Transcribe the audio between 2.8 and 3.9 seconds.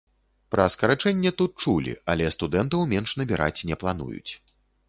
менш набіраць не